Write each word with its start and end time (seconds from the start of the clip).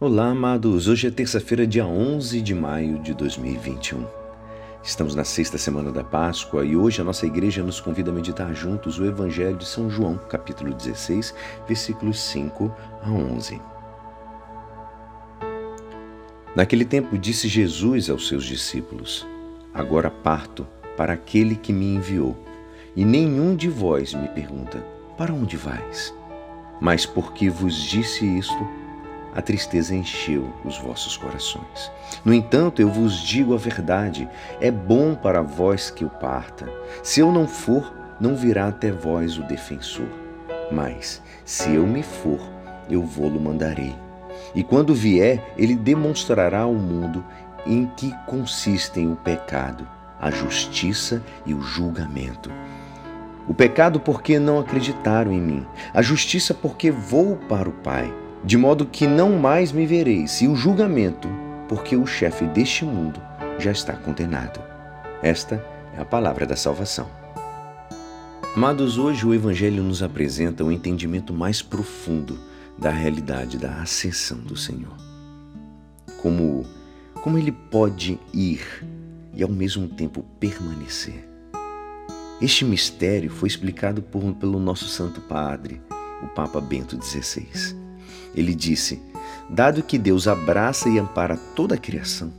Olá, 0.00 0.28
amados. 0.28 0.86
Hoje 0.86 1.08
é 1.08 1.10
terça-feira, 1.10 1.66
dia 1.66 1.84
11 1.84 2.40
de 2.40 2.54
maio 2.54 3.00
de 3.00 3.12
2021. 3.12 4.06
Estamos 4.80 5.16
na 5.16 5.24
sexta 5.24 5.58
semana 5.58 5.90
da 5.90 6.04
Páscoa 6.04 6.64
e 6.64 6.76
hoje 6.76 7.00
a 7.00 7.04
nossa 7.04 7.26
igreja 7.26 7.64
nos 7.64 7.80
convida 7.80 8.12
a 8.12 8.14
meditar 8.14 8.54
juntos 8.54 9.00
o 9.00 9.04
Evangelho 9.04 9.56
de 9.56 9.66
São 9.66 9.90
João, 9.90 10.16
capítulo 10.16 10.72
16, 10.72 11.34
versículos 11.66 12.20
5 12.20 12.72
a 13.02 13.10
11. 13.10 13.60
Naquele 16.54 16.84
tempo 16.84 17.18
disse 17.18 17.48
Jesus 17.48 18.08
aos 18.08 18.28
seus 18.28 18.44
discípulos: 18.44 19.26
Agora 19.74 20.12
parto 20.12 20.64
para 20.96 21.14
aquele 21.14 21.56
que 21.56 21.72
me 21.72 21.96
enviou, 21.96 22.38
e 22.94 23.04
nenhum 23.04 23.56
de 23.56 23.68
vós 23.68 24.14
me 24.14 24.28
pergunta: 24.28 24.78
Para 25.16 25.34
onde 25.34 25.56
vais? 25.56 26.14
Mas 26.80 27.04
porque 27.04 27.50
vos 27.50 27.74
disse 27.74 28.24
isto, 28.24 28.64
a 29.34 29.42
tristeza 29.42 29.94
encheu 29.94 30.52
os 30.64 30.78
vossos 30.78 31.16
corações. 31.16 31.90
No 32.24 32.32
entanto, 32.32 32.80
eu 32.80 32.88
vos 32.88 33.20
digo 33.20 33.54
a 33.54 33.58
verdade: 33.58 34.28
é 34.60 34.70
bom 34.70 35.14
para 35.14 35.42
vós 35.42 35.90
que 35.90 36.04
eu 36.04 36.08
parta. 36.08 36.68
Se 37.02 37.20
eu 37.20 37.30
não 37.30 37.46
for, 37.46 37.94
não 38.20 38.34
virá 38.34 38.68
até 38.68 38.90
vós 38.90 39.38
o 39.38 39.42
defensor. 39.42 40.08
Mas, 40.72 41.22
se 41.44 41.74
eu 41.74 41.86
me 41.86 42.02
for, 42.02 42.40
eu 42.90 43.02
vou-lo 43.02 43.40
mandarei. 43.40 43.94
E 44.54 44.62
quando 44.62 44.94
vier, 44.94 45.54
ele 45.56 45.76
demonstrará 45.76 46.60
ao 46.60 46.74
mundo 46.74 47.24
em 47.66 47.86
que 47.96 48.14
consistem 48.26 49.10
o 49.10 49.16
pecado, 49.16 49.86
a 50.20 50.30
justiça 50.30 51.22
e 51.44 51.54
o 51.54 51.60
julgamento. 51.60 52.50
O 53.46 53.54
pecado 53.54 53.98
porque 53.98 54.38
não 54.38 54.58
acreditaram 54.58 55.32
em 55.32 55.40
mim, 55.40 55.66
a 55.94 56.02
justiça 56.02 56.52
porque 56.52 56.90
vou 56.90 57.36
para 57.36 57.68
o 57.68 57.72
Pai 57.72 58.12
de 58.44 58.56
modo 58.56 58.86
que 58.86 59.06
não 59.06 59.38
mais 59.38 59.72
me 59.72 59.86
vereis, 59.86 60.40
e 60.40 60.48
o 60.48 60.54
julgamento, 60.54 61.28
porque 61.68 61.96
o 61.96 62.06
chefe 62.06 62.46
deste 62.46 62.84
mundo 62.84 63.20
já 63.58 63.72
está 63.72 63.92
condenado. 63.94 64.60
Esta 65.22 65.64
é 65.96 66.00
a 66.00 66.04
palavra 66.04 66.46
da 66.46 66.56
salvação. 66.56 67.08
Amados, 68.54 68.98
hoje 68.98 69.26
o 69.26 69.34
Evangelho 69.34 69.82
nos 69.82 70.02
apresenta 70.02 70.64
o 70.64 70.68
um 70.68 70.72
entendimento 70.72 71.32
mais 71.32 71.60
profundo 71.60 72.38
da 72.78 72.90
realidade 72.90 73.58
da 73.58 73.82
ascensão 73.82 74.38
do 74.38 74.56
Senhor. 74.56 74.96
Como, 76.22 76.64
como 77.22 77.38
ele 77.38 77.52
pode 77.52 78.18
ir 78.32 78.86
e 79.34 79.42
ao 79.42 79.48
mesmo 79.48 79.88
tempo 79.88 80.24
permanecer. 80.40 81.28
Este 82.40 82.64
mistério 82.64 83.30
foi 83.30 83.48
explicado 83.48 84.00
por, 84.00 84.32
pelo 84.34 84.60
nosso 84.60 84.86
Santo 84.86 85.20
Padre, 85.20 85.82
o 86.22 86.28
Papa 86.28 86.60
Bento 86.60 87.00
XVI. 87.02 87.87
Ele 88.34 88.54
disse: 88.54 89.00
Dado 89.48 89.82
que 89.82 89.98
Deus 89.98 90.28
abraça 90.28 90.88
e 90.88 90.98
ampara 90.98 91.36
toda 91.54 91.74
a 91.74 91.78
criação, 91.78 92.32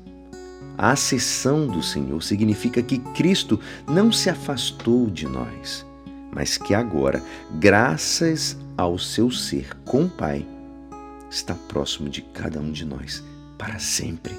a 0.78 0.92
acessão 0.92 1.68
do 1.68 1.82
Senhor 1.84 2.22
significa 2.24 2.82
que 2.82 3.00
Cristo 3.00 3.60
não 3.88 4.12
se 4.12 4.30
afastou 4.30 5.10
de 5.10 5.28
nós, 5.28 5.86
mas 6.32 6.58
que 6.58 6.74
agora, 6.74 7.22
graças 7.60 8.58
ao 8.78 8.98
seu 8.98 9.30
ser 9.32 9.76
com 9.86 10.06
o 10.06 10.10
Pai, 10.10 10.46
está 11.30 11.54
próximo 11.54 12.10
de 12.10 12.22
cada 12.22 12.60
um 12.60 12.72
de 12.72 12.86
nós 12.86 13.24
para 13.58 13.78
sempre. 13.80 14.34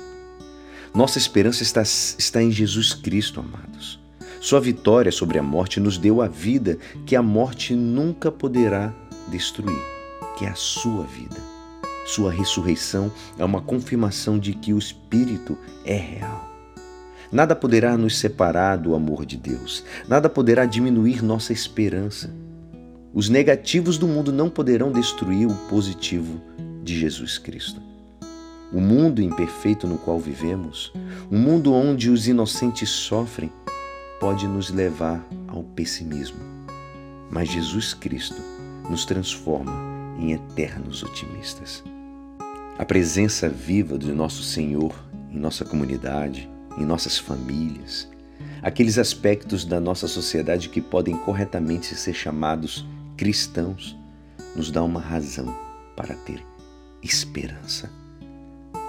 Nossa 0.94 1.18
esperança 1.18 1.62
está, 1.62 1.82
está 1.82 2.42
em 2.42 2.50
Jesus 2.50 2.94
Cristo, 2.94 3.40
amados. 3.40 4.00
Sua 4.40 4.60
vitória 4.60 5.12
sobre 5.12 5.38
a 5.38 5.42
morte 5.42 5.78
nos 5.78 5.98
deu 5.98 6.22
a 6.22 6.26
vida 6.26 6.78
que 7.04 7.14
a 7.14 7.22
morte 7.22 7.74
nunca 7.74 8.32
poderá 8.32 8.94
destruir 9.28 9.99
que 10.40 10.46
é 10.46 10.48
a 10.48 10.54
sua 10.54 11.04
vida. 11.04 11.36
Sua 12.06 12.32
ressurreição 12.32 13.12
é 13.38 13.44
uma 13.44 13.60
confirmação 13.60 14.38
de 14.38 14.54
que 14.54 14.72
o 14.72 14.78
Espírito 14.78 15.56
é 15.84 15.94
real. 15.94 16.48
Nada 17.30 17.54
poderá 17.54 17.94
nos 17.94 18.18
separar 18.18 18.78
do 18.78 18.94
amor 18.94 19.26
de 19.26 19.36
Deus, 19.36 19.84
nada 20.08 20.30
poderá 20.30 20.64
diminuir 20.64 21.22
nossa 21.22 21.52
esperança. 21.52 22.34
Os 23.12 23.28
negativos 23.28 23.98
do 23.98 24.08
mundo 24.08 24.32
não 24.32 24.48
poderão 24.48 24.90
destruir 24.90 25.46
o 25.46 25.54
positivo 25.68 26.40
de 26.82 26.98
Jesus 26.98 27.36
Cristo. 27.36 27.82
O 28.72 28.80
mundo 28.80 29.20
imperfeito 29.20 29.86
no 29.86 29.98
qual 29.98 30.18
vivemos, 30.18 30.90
o 31.30 31.36
um 31.36 31.38
mundo 31.38 31.74
onde 31.74 32.08
os 32.08 32.26
inocentes 32.26 32.88
sofrem, 32.88 33.52
pode 34.18 34.48
nos 34.48 34.70
levar 34.70 35.22
ao 35.46 35.62
pessimismo. 35.62 36.40
Mas 37.30 37.50
Jesus 37.50 37.92
Cristo 37.92 38.40
nos 38.88 39.04
transforma 39.04 39.99
em 40.20 40.32
eternos 40.32 41.02
otimistas. 41.02 41.82
A 42.78 42.84
presença 42.84 43.48
viva 43.48 43.96
do 43.96 44.14
nosso 44.14 44.42
Senhor 44.42 44.94
em 45.30 45.38
nossa 45.38 45.64
comunidade, 45.64 46.48
em 46.76 46.84
nossas 46.84 47.18
famílias, 47.18 48.08
aqueles 48.62 48.98
aspectos 48.98 49.64
da 49.64 49.80
nossa 49.80 50.06
sociedade 50.06 50.68
que 50.68 50.80
podem 50.80 51.16
corretamente 51.16 51.94
ser 51.94 52.14
chamados 52.14 52.86
cristãos, 53.16 53.96
nos 54.54 54.70
dá 54.70 54.82
uma 54.82 55.00
razão 55.00 55.54
para 55.96 56.14
ter 56.14 56.44
esperança. 57.02 57.90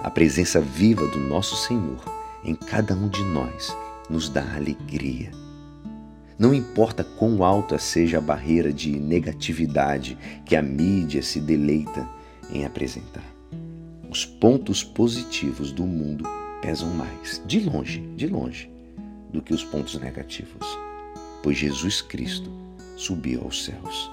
A 0.02 0.10
presença 0.10 0.60
viva 0.60 1.06
do 1.06 1.18
nosso 1.18 1.56
Senhor 1.56 2.02
em 2.44 2.54
cada 2.54 2.94
um 2.94 3.08
de 3.08 3.22
nós 3.24 3.74
nos 4.10 4.28
dá 4.28 4.42
alegria 4.54 5.30
não 6.38 6.54
importa 6.54 7.04
quão 7.04 7.44
alta 7.44 7.78
seja 7.78 8.18
a 8.18 8.20
barreira 8.20 8.72
de 8.72 8.98
negatividade 8.98 10.16
que 10.44 10.56
a 10.56 10.62
mídia 10.62 11.22
se 11.22 11.40
deleita 11.40 12.08
em 12.52 12.64
apresentar. 12.64 13.24
Os 14.10 14.24
pontos 14.24 14.82
positivos 14.82 15.72
do 15.72 15.84
mundo 15.84 16.24
pesam 16.60 16.90
mais, 16.90 17.42
de 17.46 17.60
longe, 17.60 18.00
de 18.16 18.26
longe, 18.26 18.70
do 19.32 19.40
que 19.40 19.54
os 19.54 19.64
pontos 19.64 19.98
negativos. 19.98 20.66
Pois 21.42 21.56
Jesus 21.56 22.02
Cristo 22.02 22.50
subiu 22.96 23.42
aos 23.42 23.64
céus. 23.64 24.10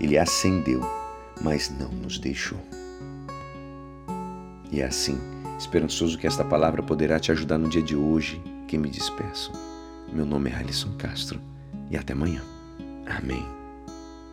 Ele 0.00 0.16
ascendeu, 0.16 0.80
mas 1.40 1.70
não 1.70 1.90
nos 1.90 2.18
deixou. 2.18 2.58
E 4.70 4.80
é 4.80 4.84
assim, 4.84 5.18
esperançoso 5.58 6.16
que 6.16 6.26
esta 6.26 6.44
palavra 6.44 6.82
poderá 6.82 7.20
te 7.20 7.30
ajudar 7.30 7.58
no 7.58 7.68
dia 7.68 7.82
de 7.82 7.94
hoje, 7.94 8.40
que 8.66 8.78
me 8.78 8.88
despeço. 8.88 9.52
Meu 10.10 10.24
nome 10.24 10.50
é 10.50 10.54
Alisson 10.54 10.92
Castro 10.96 11.51
e 11.92 11.96
até 11.96 12.14
amanhã. 12.14 12.42
Amém. 13.06 13.61